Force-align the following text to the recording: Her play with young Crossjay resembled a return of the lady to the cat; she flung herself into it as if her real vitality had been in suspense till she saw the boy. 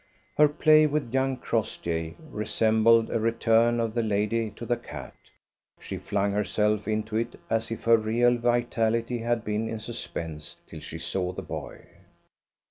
Her 0.35 0.47
play 0.49 0.87
with 0.87 1.13
young 1.13 1.37
Crossjay 1.37 2.15
resembled 2.31 3.11
a 3.11 3.19
return 3.19 3.79
of 3.79 3.93
the 3.93 4.01
lady 4.01 4.49
to 4.55 4.65
the 4.65 4.75
cat; 4.75 5.13
she 5.79 5.99
flung 5.99 6.31
herself 6.31 6.87
into 6.87 7.17
it 7.17 7.39
as 7.51 7.69
if 7.69 7.83
her 7.83 7.97
real 7.97 8.35
vitality 8.35 9.19
had 9.19 9.45
been 9.45 9.69
in 9.69 9.79
suspense 9.79 10.57
till 10.65 10.79
she 10.79 10.97
saw 10.97 11.33
the 11.33 11.43
boy. 11.43 11.83